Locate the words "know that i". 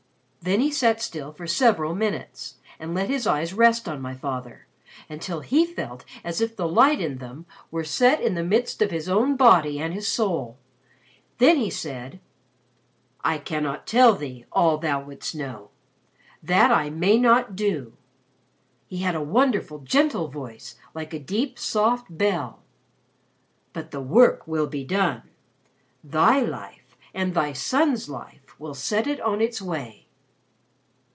15.35-16.89